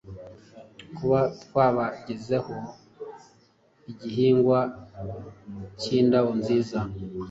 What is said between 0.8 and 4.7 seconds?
kuba twabagezaho igihingwa